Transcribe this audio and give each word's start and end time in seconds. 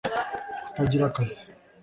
kutagira 0.71 1.03
akazi 1.09 1.41